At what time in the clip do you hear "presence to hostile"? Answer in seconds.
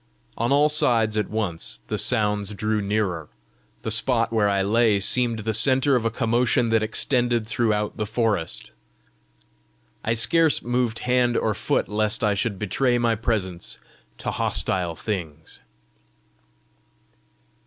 13.13-14.95